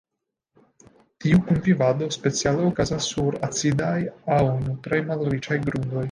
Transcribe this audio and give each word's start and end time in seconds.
Tiu 1.25 1.41
kunvivado 1.49 2.07
speciale 2.15 2.65
okazas 2.69 3.09
sur 3.11 3.37
acidaj 3.47 3.93
aŭ 4.37 4.39
nutraĵ-malriĉaj 4.63 5.59
grundoj. 5.69 5.99